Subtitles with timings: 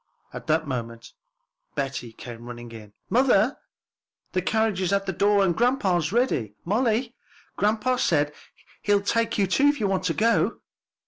[0.33, 1.13] At that moment
[1.75, 2.93] Betty came running in.
[3.07, 3.59] "Mother,
[4.31, 6.55] the carriage is at the door, and grandpa's ready.
[6.65, 7.13] Molly,
[7.55, 8.31] grandpa says
[8.81, 10.61] he'll take you too, if you want to go."